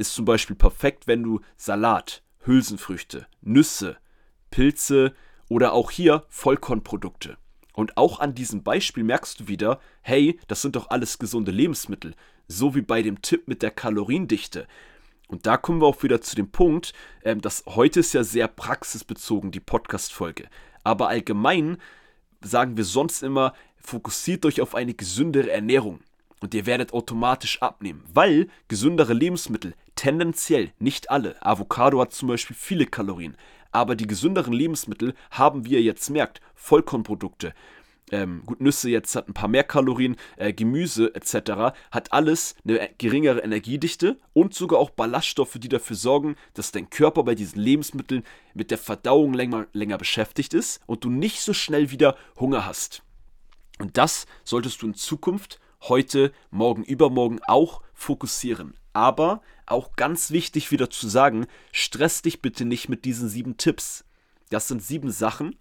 ist 0.00 0.14
zum 0.14 0.25
Beispiel 0.25 0.57
perfekt, 0.57 1.07
wenn 1.07 1.23
du 1.23 1.40
Salat, 1.57 2.23
Hülsenfrüchte, 2.40 3.26
Nüsse, 3.42 3.99
Pilze 4.50 5.14
oder 5.49 5.73
auch 5.73 5.90
hier 5.90 6.25
Vollkornprodukte. 6.28 7.37
Und 7.75 7.97
auch 7.97 8.21
an 8.21 8.35
diesem 8.35 8.62
Beispiel 8.62 9.04
merkst 9.04 9.40
du 9.40 9.49
wieder, 9.49 9.80
hey, 10.02 10.38
das 10.49 10.62
sind 10.62 10.76
doch 10.76 10.90
alles 10.90 11.19
gesunde 11.19 11.50
Lebensmittel. 11.50 12.14
So 12.49 12.75
wie 12.75 12.83
bei 12.83 13.02
dem 13.02 13.23
Tipp 13.23 13.47
mit 13.47 13.62
der 13.62 13.71
Kaloriendichte. 13.71 14.66
Und 15.28 15.47
da 15.47 15.57
kommen 15.57 15.80
wir 15.80 15.87
auch 15.87 16.02
wieder 16.02 16.21
zu 16.21 16.35
dem 16.35 16.50
Punkt, 16.50 16.92
ähm, 17.25 17.40
dass 17.40 17.64
heute 17.66 18.00
ist 18.00 18.12
ja 18.12 18.25
sehr 18.25 18.49
praxisbezogen 18.49 19.52
die 19.52 19.61
Podcast-Folge. 19.61 20.49
Aber 20.83 21.09
allgemein 21.09 21.78
sagen 22.42 22.76
wir 22.76 22.85
sonst 22.85 23.23
immer, 23.23 23.54
fokussiert 23.76 24.45
euch 24.45 24.61
auf 24.61 24.75
eine 24.75 24.95
gesündere 24.95 25.50
Ernährung. 25.50 26.00
Und 26.41 26.55
ihr 26.55 26.67
werdet 26.67 26.93
automatisch 26.95 27.61
abnehmen, 27.61 28.03
weil 28.13 28.49
gesündere 28.69 29.13
Lebensmittel 29.13 29.75
tendenziell, 29.95 30.73
nicht 30.79 31.11
alle, 31.11 31.37
Avocado 31.45 32.01
hat 32.01 32.13
zum 32.13 32.29
Beispiel 32.29 32.57
viele 32.59 32.87
Kalorien, 32.87 33.37
aber 33.73 33.95
die 33.95 34.07
gesünderen 34.07 34.53
Lebensmittel 34.53 35.15
haben, 35.31 35.65
wie 35.67 35.73
ihr 35.73 35.83
jetzt 35.83 36.09
merkt, 36.09 36.41
Vollkornprodukte, 36.55 37.53
ähm, 38.11 38.43
gut, 38.45 38.61
Nüsse 38.61 38.91
jetzt 38.91 39.15
hat 39.15 39.29
ein 39.29 39.35
paar 39.35 39.49
mehr 39.49 39.65
Kalorien, 39.65 40.17
äh, 40.37 40.53
Gemüse 40.53 41.15
etc. 41.15 41.77
hat 41.91 42.13
alles 42.13 42.57
eine 42.65 42.91
geringere 42.99 43.41
Energiedichte 43.41 44.19
und 44.33 44.55
sogar 44.55 44.79
auch 44.79 44.91
Ballaststoffe, 44.91 45.59
die 45.59 45.69
dafür 45.69 45.97
sorgen, 45.97 46.37
dass 46.55 46.73
dein 46.73 46.91
Körper 46.91 47.23
bei 47.23 47.35
diesen 47.35 47.61
Lebensmitteln 47.61 48.25
mit 48.55 48.71
der 48.71 48.79
Verdauung 48.79 49.35
länger, 49.35 49.67
länger 49.73 49.99
beschäftigt 49.99 50.55
ist 50.55 50.81
und 50.87 51.05
du 51.05 51.11
nicht 51.11 51.41
so 51.41 51.53
schnell 51.53 51.91
wieder 51.91 52.17
Hunger 52.39 52.67
hast. 52.67 53.03
Und 53.79 53.97
das 53.97 54.27
solltest 54.45 54.83
du 54.83 54.87
in 54.87 54.95
Zukunft 54.95 55.61
heute, 55.83 56.33
morgen, 56.51 56.85
übermorgen 56.85 57.41
auch 57.47 57.83
fokussieren. 57.95 58.75
Aber 58.93 59.43
auch 59.67 59.95
ganz 59.97 60.31
wichtig 60.31 60.71
wieder 60.71 60.91
zu 60.91 61.09
sagen, 61.09 61.47
stress 61.73 62.23
dich 62.23 62.43
bitte 62.43 62.65
nicht 62.65 62.89
mit 62.89 63.05
diesen 63.05 63.29
sieben 63.29 63.57
Tipps. 63.57 64.05
Das 64.51 64.69
sind 64.69 64.83
sieben 64.83 65.11
Sachen, 65.11 65.57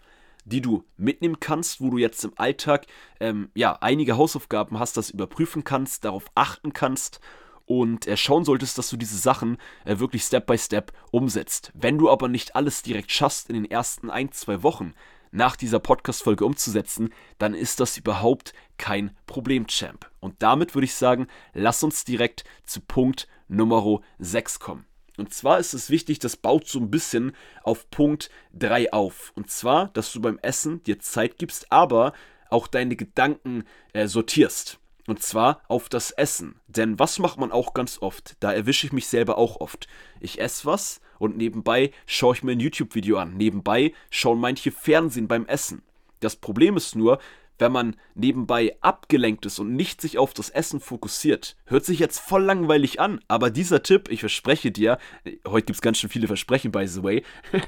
die 0.46 0.62
du 0.62 0.84
mitnehmen 0.98 1.40
kannst, 1.40 1.80
wo 1.80 1.90
du 1.90 1.98
jetzt 1.98 2.24
im 2.24 2.34
Alltag 2.38 2.88
ähm, 3.20 3.50
ja 3.54 3.78
einige 3.82 4.18
Hausaufgaben 4.18 4.80
hast, 4.80 4.98
das 4.98 5.12
überprüfen 5.12 5.64
kannst, 5.64 6.06
darauf 6.06 6.26
achten 6.34 6.74
kannst 6.74 7.20
und 7.66 8.08
äh, 8.08 8.18
schauen 8.18 8.46
solltest, 8.46 8.80
dass 8.80 8.90
du 8.90 8.98
diese 8.98 9.18
Sachen 9.18 9.58
äh, 9.86 10.00
wirklich 10.00 10.24
Step 10.24 10.48
by 10.48 10.58
Step 10.58 10.92
umsetzt. 11.12 11.72
Wenn 11.76 12.00
du 12.00 12.10
aber 12.10 12.28
nicht 12.28 12.56
alles 12.56 12.82
direkt 12.82 13.12
schaffst 13.12 13.48
in 13.50 13.56
den 13.56 13.70
ersten 13.70 14.10
ein, 14.10 14.32
zwei 14.32 14.64
Wochen 14.64 14.94
nach 15.32 15.56
dieser 15.56 15.80
Podcast-Folge 15.80 16.46
umzusetzen, 16.46 17.14
dann 17.38 17.54
ist 17.54 17.80
das 17.80 17.98
überhaupt 17.98 18.54
kein 18.78 19.16
Problem, 19.26 19.68
Champ. 19.68 20.10
Und 20.20 20.42
damit 20.42 20.76
würde 20.76 20.86
ich 20.86 20.96
sagen, 20.96 21.28
lass 21.54 21.84
uns 21.84 22.04
direkt 22.04 22.44
zu 22.66 22.82
Punkt 22.82 23.28
Nummer 23.48 24.02
6 24.20 24.60
kommen. 24.60 24.86
Und 25.18 25.34
zwar 25.34 25.60
ist 25.60 25.74
es 25.74 25.90
wichtig, 25.90 26.20
das 26.20 26.38
baut 26.38 26.68
so 26.68 26.80
ein 26.80 26.90
bisschen 26.90 27.36
auf 27.64 27.90
Punkt 27.92 28.30
3 28.54 28.94
auf. 28.94 29.34
Und 29.36 29.52
zwar, 29.52 29.90
dass 29.90 30.14
du 30.14 30.22
beim 30.22 30.40
Essen 30.42 30.82
dir 30.84 31.00
Zeit 31.00 31.38
gibst, 31.38 31.72
aber 31.72 32.14
auch 32.50 32.68
deine 32.68 32.96
Gedanken 32.96 33.66
äh, 33.94 34.08
sortierst. 34.08 34.80
Und 35.08 35.22
zwar 35.22 35.62
auf 35.68 35.90
das 35.90 36.12
Essen. 36.12 36.60
Denn 36.68 37.00
was 37.00 37.20
macht 37.20 37.40
man 37.40 37.52
auch 37.52 37.74
ganz 37.74 38.02
oft? 38.02 38.38
Da 38.40 38.54
erwische 38.54 38.88
ich 38.88 38.94
mich 38.94 39.08
selber 39.08 39.38
auch 39.38 39.60
oft. 39.60 39.88
Ich 40.20 40.40
esse 40.40 40.66
was 40.66 41.02
und 41.20 41.38
nebenbei 41.38 41.92
schaue 42.08 42.34
ich 42.34 42.44
mir 42.44 42.54
ein 42.54 42.60
YouTube-Video 42.60 43.18
an. 43.18 43.38
Nebenbei 43.38 43.94
schauen 44.10 44.40
manche 44.40 44.72
Fernsehen 44.72 45.28
beim 45.28 45.46
Essen. 45.46 45.84
Das 46.20 46.36
Problem 46.36 46.76
ist 46.76 46.96
nur, 46.96 47.20
wenn 47.60 47.72
man 47.72 47.96
nebenbei 48.16 48.76
abgelenkt 48.82 49.46
ist 49.46 49.60
und 49.60 49.76
nicht 49.76 50.02
sich 50.02 50.18
auf 50.18 50.34
das 50.34 50.50
Essen 50.50 50.80
fokussiert. 50.80 51.58
Hört 51.66 51.86
sich 51.86 52.00
jetzt 52.00 52.20
voll 52.20 52.44
langweilig 52.44 53.00
an, 53.00 53.20
aber 53.28 53.52
dieser 53.52 53.84
Tipp, 53.84 54.10
ich 54.10 54.22
verspreche 54.22 54.72
dir, 54.72 54.98
heute 55.46 55.66
gibt 55.66 55.78
es 55.78 55.82
ganz 55.82 56.00
schön 56.00 56.10
viele 56.10 56.28
Versprechen, 56.28 56.72
by 56.72 56.88
the 56.88 57.04
way, 57.04 57.24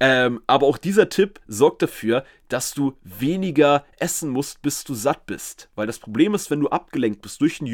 ähm, 0.00 0.40
aber 0.46 0.66
auch 0.66 0.78
dieser 0.78 1.08
Tipp 1.10 1.40
sorgt 1.46 1.82
dafür, 1.82 2.24
dass 2.48 2.72
du 2.72 2.94
weniger 3.02 3.84
essen 3.98 4.30
musst, 4.30 4.62
bis 4.62 4.84
du 4.84 4.94
satt 4.94 5.26
bist. 5.26 5.68
Weil 5.74 5.86
das 5.86 5.98
Problem 5.98 6.34
ist, 6.34 6.50
wenn 6.50 6.60
du 6.60 6.68
abgelenkt 6.68 7.22
bist 7.22 7.40
durch 7.40 7.60
ein 7.60 7.66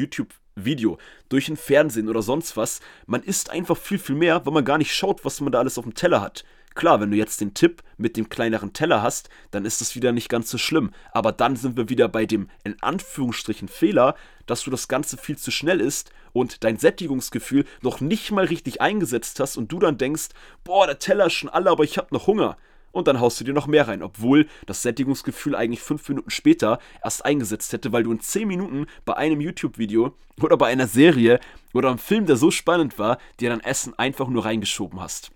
YouTube-Video, 0.55 0.97
durch 1.29 1.49
ein 1.49 1.57
Fernsehen 1.57 2.09
oder 2.09 2.21
sonst 2.21 2.57
was, 2.57 2.81
man 3.05 3.23
isst 3.23 3.49
einfach 3.49 3.77
viel, 3.77 3.99
viel 3.99 4.15
mehr, 4.15 4.45
weil 4.45 4.53
man 4.53 4.65
gar 4.65 4.77
nicht 4.77 4.93
schaut, 4.93 5.23
was 5.25 5.41
man 5.41 5.51
da 5.51 5.59
alles 5.59 5.77
auf 5.77 5.85
dem 5.85 5.93
Teller 5.93 6.21
hat. 6.21 6.43
Klar, 6.73 7.01
wenn 7.01 7.11
du 7.11 7.17
jetzt 7.17 7.41
den 7.41 7.53
Tipp 7.53 7.83
mit 7.97 8.15
dem 8.15 8.29
kleineren 8.29 8.71
Teller 8.71 9.01
hast, 9.01 9.29
dann 9.51 9.65
ist 9.65 9.81
es 9.81 9.93
wieder 9.95 10.13
nicht 10.13 10.29
ganz 10.29 10.49
so 10.49 10.57
schlimm. 10.57 10.91
Aber 11.11 11.33
dann 11.33 11.57
sind 11.57 11.75
wir 11.75 11.89
wieder 11.89 12.07
bei 12.07 12.25
dem 12.25 12.49
in 12.63 12.81
Anführungsstrichen 12.81 13.67
Fehler, 13.67 14.15
dass 14.45 14.63
du 14.63 14.71
das 14.71 14.87
Ganze 14.87 15.17
viel 15.17 15.37
zu 15.37 15.51
schnell 15.51 15.81
isst 15.81 16.11
und 16.31 16.63
dein 16.63 16.77
Sättigungsgefühl 16.77 17.65
noch 17.81 17.99
nicht 17.99 18.31
mal 18.31 18.45
richtig 18.45 18.79
eingesetzt 18.79 19.41
hast 19.41 19.57
und 19.57 19.69
du 19.69 19.79
dann 19.79 19.97
denkst, 19.97 20.29
boah, 20.63 20.87
der 20.87 20.99
Teller 20.99 21.25
ist 21.25 21.33
schon 21.33 21.49
alle, 21.49 21.69
aber 21.69 21.83
ich 21.83 21.97
habe 21.97 22.07
noch 22.11 22.27
Hunger. 22.27 22.55
Und 22.91 23.07
dann 23.07 23.19
haust 23.19 23.39
du 23.39 23.43
dir 23.43 23.53
noch 23.53 23.67
mehr 23.67 23.87
rein, 23.87 24.03
obwohl 24.03 24.47
das 24.65 24.81
Sättigungsgefühl 24.81 25.55
eigentlich 25.55 25.81
fünf 25.81 26.07
Minuten 26.09 26.29
später 26.29 26.79
erst 27.03 27.25
eingesetzt 27.25 27.71
hätte, 27.73 27.91
weil 27.91 28.03
du 28.03 28.11
in 28.11 28.19
zehn 28.19 28.47
Minuten 28.47 28.85
bei 29.05 29.15
einem 29.15 29.41
YouTube-Video 29.41 30.15
oder 30.41 30.57
bei 30.57 30.67
einer 30.67 30.87
Serie 30.87 31.39
oder 31.73 31.89
einem 31.89 31.99
Film, 31.99 32.25
der 32.25 32.35
so 32.35 32.51
spannend 32.51 32.99
war, 32.99 33.17
dir 33.39 33.49
dein 33.49 33.61
Essen 33.61 33.97
einfach 33.97 34.27
nur 34.27 34.45
reingeschoben 34.45 34.99
hast. 34.99 35.31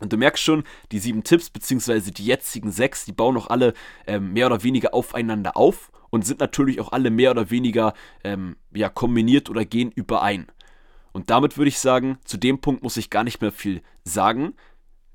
Und 0.00 0.12
du 0.12 0.16
merkst 0.18 0.42
schon, 0.42 0.64
die 0.92 0.98
sieben 0.98 1.24
Tipps, 1.24 1.48
beziehungsweise 1.48 2.12
die 2.12 2.26
jetzigen 2.26 2.70
sechs, 2.70 3.04
die 3.04 3.12
bauen 3.12 3.36
auch 3.36 3.48
alle 3.48 3.72
ähm, 4.06 4.32
mehr 4.32 4.46
oder 4.46 4.62
weniger 4.62 4.92
aufeinander 4.92 5.56
auf 5.56 5.90
und 6.10 6.26
sind 6.26 6.40
natürlich 6.40 6.80
auch 6.80 6.92
alle 6.92 7.10
mehr 7.10 7.30
oder 7.30 7.50
weniger 7.50 7.94
ähm, 8.22 8.56
ja, 8.74 8.88
kombiniert 8.88 9.48
oder 9.48 9.64
gehen 9.64 9.90
überein. 9.90 10.46
Und 11.12 11.30
damit 11.30 11.56
würde 11.56 11.68
ich 11.68 11.78
sagen, 11.78 12.18
zu 12.24 12.36
dem 12.36 12.60
Punkt 12.60 12.82
muss 12.82 12.98
ich 12.98 13.08
gar 13.08 13.24
nicht 13.24 13.40
mehr 13.40 13.52
viel 13.52 13.80
sagen. 14.04 14.52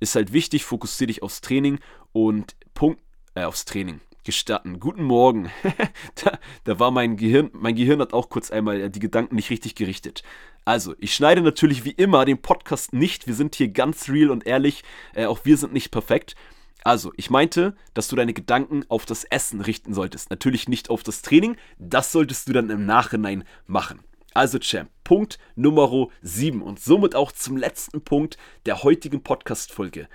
Ist 0.01 0.15
halt 0.15 0.33
wichtig, 0.33 0.65
fokussiere 0.65 1.07
dich 1.07 1.21
aufs 1.21 1.41
Training 1.41 1.77
und 2.11 2.55
Punkt, 2.73 2.99
äh, 3.35 3.43
aufs 3.43 3.65
Training 3.65 4.01
gestatten. 4.23 4.79
Guten 4.79 5.03
Morgen. 5.03 5.51
da, 6.23 6.39
da, 6.63 6.79
war 6.79 6.89
mein 6.89 7.17
Gehirn, 7.17 7.51
mein 7.53 7.75
Gehirn 7.75 8.01
hat 8.01 8.11
auch 8.11 8.27
kurz 8.29 8.49
einmal 8.49 8.81
äh, 8.81 8.89
die 8.89 8.99
Gedanken 8.99 9.35
nicht 9.35 9.51
richtig 9.51 9.75
gerichtet. 9.75 10.23
Also, 10.65 10.95
ich 10.97 11.13
schneide 11.13 11.41
natürlich 11.41 11.85
wie 11.85 11.91
immer 11.91 12.25
den 12.25 12.41
Podcast 12.41 12.93
nicht. 12.93 13.27
Wir 13.27 13.35
sind 13.35 13.53
hier 13.53 13.67
ganz 13.67 14.09
real 14.09 14.31
und 14.31 14.47
ehrlich. 14.47 14.83
Äh, 15.13 15.27
auch 15.27 15.45
wir 15.45 15.55
sind 15.55 15.71
nicht 15.71 15.91
perfekt. 15.91 16.35
Also, 16.83 17.13
ich 17.15 17.29
meinte, 17.29 17.75
dass 17.93 18.07
du 18.07 18.15
deine 18.15 18.33
Gedanken 18.33 18.83
auf 18.89 19.05
das 19.05 19.23
Essen 19.25 19.61
richten 19.61 19.93
solltest. 19.93 20.31
Natürlich 20.31 20.67
nicht 20.67 20.89
auf 20.89 21.03
das 21.03 21.21
Training. 21.21 21.57
Das 21.77 22.11
solltest 22.11 22.49
du 22.49 22.53
dann 22.53 22.71
im 22.71 22.87
Nachhinein 22.87 23.43
machen. 23.67 23.99
Also, 24.33 24.59
Champ, 24.59 24.89
Punkt 25.03 25.39
Nummer 25.55 26.07
7 26.21 26.61
und 26.61 26.79
somit 26.79 27.15
auch 27.15 27.33
zum 27.33 27.57
letzten 27.57 28.01
Punkt 28.01 28.37
der 28.65 28.83
heutigen 28.83 29.23
Podcast-Folge. 29.23 30.07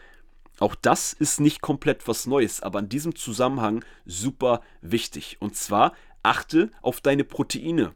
Auch 0.58 0.75
das 0.75 1.12
ist 1.12 1.38
nicht 1.38 1.61
komplett 1.61 2.08
was 2.08 2.26
Neues, 2.26 2.62
aber 2.62 2.78
in 2.78 2.88
diesem 2.88 3.14
Zusammenhang 3.14 3.85
super 4.06 4.62
wichtig. 4.80 5.37
Und 5.40 5.54
zwar 5.54 5.92
achte 6.23 6.70
auf 6.80 7.02
deine 7.02 7.25
Proteine. 7.25 7.94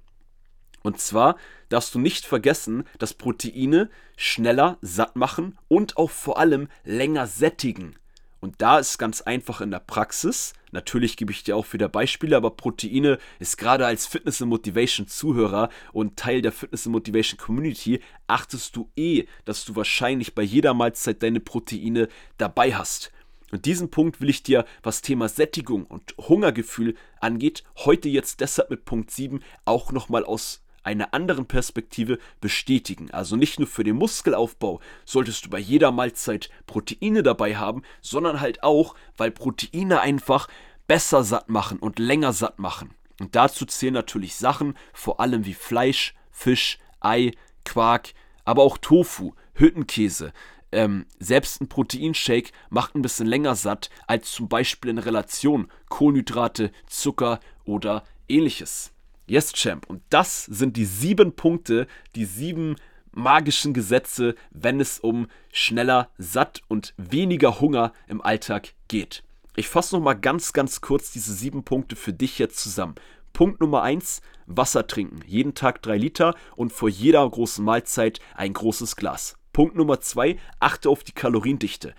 Und 0.83 1.01
zwar 1.01 1.37
darfst 1.71 1.95
du 1.95 1.99
nicht 1.99 2.27
vergessen, 2.27 2.85
dass 2.99 3.15
Proteine 3.15 3.89
schneller 4.17 4.77
satt 4.83 5.17
machen 5.17 5.59
und 5.69 5.97
auch 5.97 6.11
vor 6.11 6.39
allem 6.39 6.69
länger 6.85 7.27
sättigen. 7.27 7.97
Und 8.41 8.63
da 8.63 8.79
ist 8.79 8.99
ganz 8.99 9.21
einfach 9.21 9.61
in 9.61 9.71
der 9.71 9.81
Praxis. 9.81 10.55
Natürlich 10.73 11.17
gebe 11.17 11.31
ich 11.31 11.45
dir 11.45 11.57
auch 11.57 11.73
wieder 11.73 11.89
Beispiele, 11.89 12.37
aber 12.37 12.51
Proteine 12.51 13.19
ist 13.39 13.59
gerade 13.59 13.87
als 13.87 14.07
Fitness 14.07 14.41
Motivation 14.41 15.07
Zuhörer 15.07 15.69
und 15.93 16.17
Teil 16.17 16.41
der 16.41 16.53
Fitness 16.53 16.87
Motivation 16.87 17.39
Community, 17.39 18.01
achtest 18.27 18.77
du 18.77 18.91
eh, 18.97 19.27
dass 19.45 19.65
du 19.65 19.77
wahrscheinlich 19.77 20.35
bei 20.35 20.43
jeder 20.43 20.73
Mahlzeit 20.73 21.23
deine 21.23 21.41
Proteine 21.41 22.09
dabei 22.39 22.75
hast. 22.75 23.13
Und 23.51 23.67
diesen 23.67 23.91
Punkt 23.91 24.21
will 24.21 24.31
ich 24.31 24.43
dir, 24.43 24.65
was 24.83 25.03
Thema 25.03 25.29
Sättigung 25.29 25.85
und 25.85 26.15
Hungergefühl 26.17 26.95
angeht, 27.21 27.65
heute 27.79 28.09
jetzt 28.09 28.41
deshalb 28.41 28.71
mit 28.71 28.85
Punkt 28.85 29.11
7 29.11 29.41
auch 29.65 29.93
nochmal 29.93 30.25
aus 30.25 30.63
einer 30.83 31.15
anderen 31.15 31.47
Perspektive 31.47 32.19
bestätigen. 32.41 33.11
Also 33.11 33.37
nicht 33.37 33.59
nur 33.59 33.69
für 33.69 33.85
den 33.85 33.97
Muskelaufbau 33.97 34.81
solltest 35.05 35.47
du 35.47 35.51
bei 35.51 35.59
jeder 35.59 35.93
Mahlzeit 35.93 36.51
Proteine 36.67 37.23
dabei 37.23 37.57
haben, 37.57 37.83
sondern 38.01 38.41
halt 38.41 38.63
auch, 38.63 38.95
weil 39.17 39.31
Proteine 39.31 40.01
einfach 40.01 40.49
besser 40.87 41.23
satt 41.23 41.49
machen 41.49 41.79
und 41.79 41.99
länger 41.99 42.33
satt 42.33 42.59
machen. 42.59 42.95
Und 43.21 43.37
dazu 43.37 43.67
zählen 43.67 43.95
natürlich 43.95 44.35
Sachen, 44.37 44.75
vor 44.93 45.21
allem 45.21 45.45
wie 45.45 45.55
Fleisch, 45.55 46.15
Fisch, 46.31 46.79
Ei, 47.01 47.33
Quark, 47.65 48.15
aber 48.45 48.63
auch 48.63 48.79
Tofu, 48.79 49.35
Hüttenkäse. 49.55 50.33
Ähm, 50.73 51.07
selbst 51.19 51.61
ein 51.61 51.69
Proteinshake 51.69 52.53
macht 52.71 52.95
ein 52.95 53.03
bisschen 53.03 53.27
länger 53.27 53.57
satt 53.57 53.91
als 54.07 54.33
zum 54.33 54.49
Beispiel 54.49 54.91
in 54.91 54.99
Relation 54.99 55.69
Kohlenhydrate, 55.89 56.71
Zucker 56.87 57.41
oder 57.65 58.05
ähnliches. 58.29 58.93
Yes, 59.31 59.53
Champ. 59.53 59.89
Und 59.89 60.03
das 60.11 60.45
sind 60.47 60.77
die 60.77 60.85
sieben 60.85 61.37
Punkte, 61.37 61.87
die 62.17 62.25
sieben 62.25 62.75
magischen 63.13 63.73
Gesetze, 63.73 64.35
wenn 64.51 64.81
es 64.81 64.99
um 64.99 65.29
schneller, 65.53 66.11
satt 66.19 66.63
und 66.67 66.95
weniger 66.97 67.61
Hunger 67.61 67.93
im 68.09 68.21
Alltag 68.21 68.75
geht. 68.89 69.23
Ich 69.55 69.69
fasse 69.69 69.95
nochmal 69.95 70.19
ganz, 70.19 70.53
ganz 70.53 70.81
kurz 70.81 71.13
diese 71.13 71.33
sieben 71.33 71.63
Punkte 71.63 71.95
für 71.95 72.13
dich 72.13 72.41
jetzt 72.41 72.59
zusammen. 72.59 72.97
Punkt 73.33 73.61
Nummer 73.61 73.83
1, 73.83 74.21
Wasser 74.47 74.89
trinken. 74.89 75.21
Jeden 75.25 75.55
Tag 75.55 75.81
3 75.83 75.97
Liter 75.97 76.35
und 76.57 76.73
vor 76.73 76.89
jeder 76.89 77.31
großen 77.31 77.65
Mahlzeit 77.65 78.19
ein 78.35 78.53
großes 78.53 78.97
Glas. 78.97 79.37
Punkt 79.53 79.77
Nummer 79.77 80.01
2, 80.01 80.39
achte 80.59 80.91
auf 80.91 81.05
die 81.05 81.13
Kaloriendichte. 81.13 81.95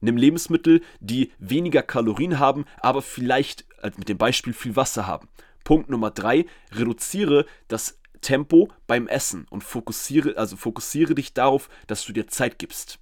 Nimm 0.00 0.16
Lebensmittel, 0.16 0.82
die 0.98 1.30
weniger 1.38 1.82
Kalorien 1.82 2.40
haben, 2.40 2.64
aber 2.80 3.00
vielleicht 3.00 3.64
äh, 3.82 3.92
mit 3.96 4.08
dem 4.08 4.18
Beispiel 4.18 4.52
viel 4.52 4.74
Wasser 4.74 5.06
haben. 5.06 5.28
Punkt 5.64 5.90
Nummer 5.90 6.10
3, 6.10 6.46
reduziere 6.72 7.46
das 7.68 7.98
Tempo 8.20 8.68
beim 8.86 9.06
Essen 9.06 9.46
und 9.50 9.64
fokussiere, 9.64 10.36
also 10.36 10.56
fokussiere 10.56 11.14
dich 11.14 11.34
darauf, 11.34 11.68
dass 11.86 12.04
du 12.04 12.12
dir 12.12 12.26
Zeit 12.26 12.58
gibst. 12.58 12.98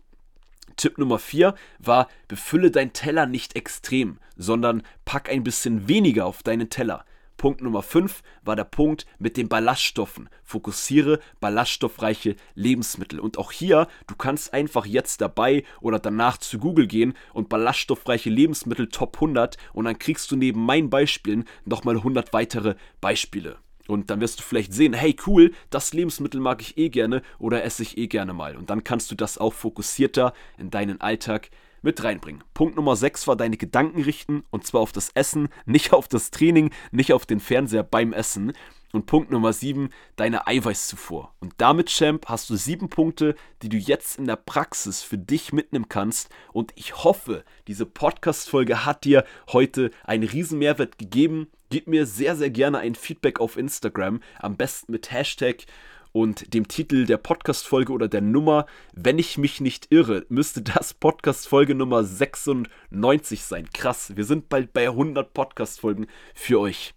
Tipp 0.77 0.99
Nummer 0.99 1.19
4 1.19 1.55
war, 1.79 2.09
befülle 2.29 2.71
deinen 2.71 2.93
Teller 2.93 3.27
nicht 3.27 3.57
extrem, 3.57 4.19
sondern 4.37 4.83
pack 5.05 5.29
ein 5.29 5.45
bisschen 5.45 5.89
weniger 5.89 6.27
auf 6.27 6.43
deinen 6.43 6.71
Teller. 6.71 7.05
Punkt 7.43 7.61
Nummer 7.61 7.83
5 7.83 8.23
war 8.45 8.55
der 8.55 8.63
Punkt 8.63 9.05
mit 9.19 9.37
den 9.37 9.49
Ballaststoffen. 9.49 10.29
Fokussiere 10.45 11.19
ballaststoffreiche 11.41 12.37
Lebensmittel. 12.55 13.19
Und 13.19 13.37
auch 13.37 13.51
hier, 13.51 13.89
du 14.07 14.15
kannst 14.15 14.55
einfach 14.55 14.87
jetzt 14.87 15.21
dabei 15.21 15.65
oder 15.81 15.99
danach 15.99 16.39
zu 16.39 16.61
Google 16.61 16.87
gehen 16.87 17.15
und 17.33 17.49
ballaststoffreiche 17.49 18.31
Lebensmittel 18.31 18.91
Top 18.91 19.17
100 19.17 19.57
und 19.73 19.87
dann 19.87 19.99
kriegst 19.99 20.31
du 20.31 20.37
neben 20.37 20.65
meinen 20.65 20.89
Beispielen 20.89 21.43
nochmal 21.65 21.97
100 21.97 22.33
weitere 22.33 22.77
Beispiele. 23.01 23.59
Und 23.89 24.11
dann 24.11 24.21
wirst 24.21 24.41
du 24.41 24.45
vielleicht 24.45 24.73
sehen, 24.73 24.95
hey 24.95 25.17
cool, 25.27 25.53
das 25.71 25.93
Lebensmittel 25.93 26.41
mag 26.41 26.61
ich 26.61 26.79
eh 26.79 26.89
gerne 26.89 27.23
oder 27.39 27.65
esse 27.65 27.83
ich 27.83 27.99
eh 27.99 28.07
gerne 28.07 28.33
mal. 28.33 28.57
Und 28.57 28.71
dann 28.71 28.85
kannst 28.85 29.11
du 29.11 29.15
das 29.15 29.39
auch 29.39 29.53
fokussierter 29.53 30.33
in 30.59 30.71
deinen 30.71 31.01
Alltag 31.01 31.51
mit 31.83 32.03
reinbringen. 32.03 32.45
Punkt 32.55 32.77
Nummer 32.77 32.97
6 32.97 33.27
war 33.27 33.37
deine 33.37 33.57
Gedanken 33.57 34.03
richten 34.03 34.45
und 34.51 34.67
zwar 34.67 34.81
auf 34.81 34.93
das 34.93 35.11
Essen, 35.11 35.49
nicht 35.67 35.93
auf 35.93 36.09
das 36.09 36.31
Training, 36.31 36.71
nicht 36.91 37.13
auf 37.13 37.27
den 37.27 37.41
Fernseher 37.41 37.83
beim 37.83 38.13
Essen. 38.13 38.53
Und 38.93 39.07
Punkt 39.07 39.31
Nummer 39.31 39.55
7, 39.55 39.89
deine 40.17 40.47
Eiweißzufuhr. 40.47 41.33
Und 41.41 41.55
damit, 41.57 41.89
Champ, 41.89 42.27
hast 42.29 42.51
du 42.51 42.57
sieben 42.57 42.91
Punkte, 42.91 43.37
die 43.63 43.71
du 43.71 43.79
jetzt 43.79 44.19
in 44.19 44.27
der 44.27 44.37
Praxis 44.37 45.03
für 45.03 45.17
dich 45.17 45.51
mitnehmen 45.55 45.89
kannst. 45.89 46.29
Und 46.53 46.73
ich 46.77 47.03
hoffe, 47.03 47.43
diese 47.69 47.87
Podcast-Folge 47.87 48.85
hat 48.85 49.05
dir 49.05 49.25
heute 49.51 49.93
einen 50.05 50.29
riesen 50.29 50.59
Mehrwert 50.59 50.99
gegeben. 50.99 51.47
Gib 51.73 51.87
mir 51.87 52.05
sehr, 52.05 52.37
sehr 52.37 52.51
gerne 52.51 52.81
ein 52.81 52.95
Feedback 52.95 53.41
auf 53.41 53.57
Instagram, 53.57 54.21
am 54.39 54.59
besten 54.59 54.93
mit 54.93 55.11
Hashtag 55.11 55.65
und 56.13 56.53
dem 56.53 56.69
Titel 56.69 57.07
der 57.07 57.17
Podcast-Folge 57.17 57.95
oder 57.95 58.09
der 58.09 58.21
Nummer. 58.21 58.67
Wenn 58.93 59.19
ich 59.19 59.39
mich 59.39 59.59
nicht 59.59 59.87
irre, 59.89 60.27
müsste 60.29 60.61
das 60.61 60.93
Podcast-Folge 61.01 61.75
Nummer 61.75 62.05
96 62.05 63.43
sein. 63.43 63.71
Krass, 63.73 64.15
wir 64.17 64.27
sind 64.27 64.51
bald 64.51 64.75
bei 64.75 64.85
100 64.85 65.33
Podcast-Folgen 65.33 66.09
für 66.35 66.61
euch. 66.61 66.93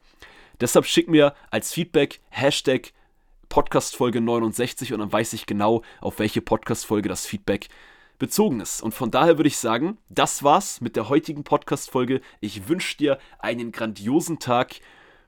Deshalb 0.59 0.87
schick 0.87 1.07
mir 1.07 1.35
als 1.51 1.71
Feedback 1.71 2.19
Hashtag 2.27 2.91
Podcast-Folge 3.47 4.19
69 4.19 4.91
und 4.91 4.99
dann 4.99 5.13
weiß 5.13 5.31
ich 5.31 5.45
genau, 5.45 5.83
auf 6.01 6.19
welche 6.19 6.41
Podcast-Folge 6.41 7.07
das 7.07 7.25
Feedback 7.25 7.69
bezogen 8.17 8.59
ist. 8.59 8.81
Und 8.81 8.93
von 8.93 9.11
daher 9.11 9.37
würde 9.37 9.47
ich 9.47 9.57
sagen, 9.57 9.97
das 10.09 10.43
war's 10.43 10.81
mit 10.81 10.95
der 10.95 11.09
heutigen 11.09 11.43
Podcast-Folge. 11.43 12.21
Ich 12.39 12.67
wünsche 12.67 12.97
dir 12.97 13.19
einen 13.39 13.71
grandiosen 13.71 14.39
Tag. 14.39 14.75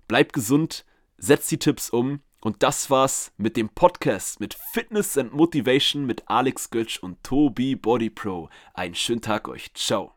Bleib 0.07 0.33
gesund, 0.33 0.85
setz 1.17 1.47
die 1.47 1.59
Tipps 1.59 1.89
um 1.89 2.21
und 2.41 2.63
das 2.63 2.89
war's 2.89 3.31
mit 3.37 3.57
dem 3.57 3.69
Podcast 3.69 4.39
mit 4.39 4.53
Fitness 4.71 5.17
and 5.17 5.33
Motivation 5.33 6.05
mit 6.05 6.23
Alex 6.27 6.69
Götsch 6.69 6.99
und 6.99 7.23
Tobi 7.23 7.75
Body 7.75 8.09
Pro. 8.09 8.49
Einen 8.73 8.95
schönen 8.95 9.21
Tag 9.21 9.47
euch. 9.47 9.73
Ciao. 9.73 10.13